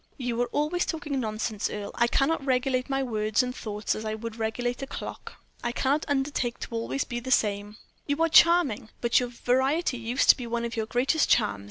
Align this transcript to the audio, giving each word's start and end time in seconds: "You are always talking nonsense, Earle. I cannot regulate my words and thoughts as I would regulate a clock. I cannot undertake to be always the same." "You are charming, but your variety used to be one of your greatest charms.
"You 0.17 0.41
are 0.41 0.47
always 0.47 0.83
talking 0.83 1.19
nonsense, 1.19 1.69
Earle. 1.69 1.91
I 1.93 2.07
cannot 2.07 2.43
regulate 2.43 2.89
my 2.89 3.03
words 3.03 3.43
and 3.43 3.55
thoughts 3.55 3.93
as 3.93 4.03
I 4.03 4.15
would 4.15 4.35
regulate 4.35 4.81
a 4.81 4.87
clock. 4.87 5.33
I 5.63 5.71
cannot 5.71 6.05
undertake 6.07 6.57
to 6.61 6.69
be 6.71 6.75
always 6.75 7.03
the 7.05 7.29
same." 7.29 7.75
"You 8.07 8.19
are 8.23 8.27
charming, 8.29 8.89
but 8.99 9.19
your 9.19 9.29
variety 9.29 9.97
used 9.99 10.29
to 10.29 10.37
be 10.37 10.47
one 10.47 10.65
of 10.65 10.75
your 10.75 10.87
greatest 10.87 11.29
charms. 11.29 11.59